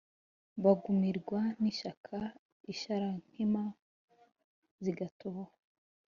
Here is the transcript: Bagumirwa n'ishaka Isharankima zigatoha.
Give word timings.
Bagumirwa 0.63 1.39
n'ishaka 1.61 2.15
Isharankima 2.73 3.63
zigatoha. 4.83 5.45